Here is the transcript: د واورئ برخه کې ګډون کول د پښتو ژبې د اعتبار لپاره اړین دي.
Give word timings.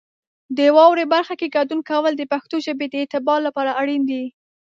د 0.57 0.59
واورئ 0.75 1.05
برخه 1.13 1.33
کې 1.39 1.53
ګډون 1.55 1.79
کول 1.89 2.13
د 2.17 2.23
پښتو 2.31 2.55
ژبې 2.65 2.87
د 2.89 2.95
اعتبار 3.01 3.39
لپاره 3.47 3.71
اړین 3.81 4.01
دي. 4.11 4.23